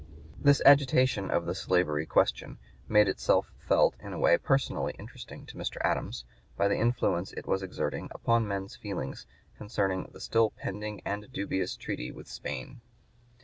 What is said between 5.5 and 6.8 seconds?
Mr. Adams, by the